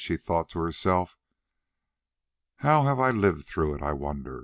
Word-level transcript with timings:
she 0.03 0.17
thought 0.17 0.49
to 0.49 0.57
herself. 0.57 1.15
"How 2.65 2.85
have 2.85 2.99
I 2.99 3.11
lived 3.11 3.45
through 3.45 3.75
it, 3.75 3.83
I 3.83 3.93
wonder? 3.93 4.39